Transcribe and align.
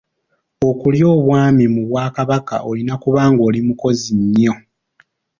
Okulya 0.69 1.05
Obwami 1.15 1.65
mu 1.73 1.81
Bwakabaka 1.89 2.55
olina 2.69 2.91
okuba 2.97 3.21
nga 3.31 3.41
oli 3.47 3.59
mukozi 3.67 4.09
nnyo. 4.21 4.53